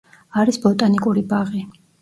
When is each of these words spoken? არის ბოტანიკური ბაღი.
არის 0.43 0.57
ბოტანიკური 0.63 1.27
ბაღი. 1.35 1.65